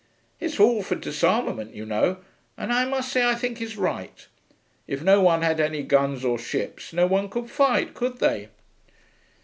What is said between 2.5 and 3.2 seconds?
and I must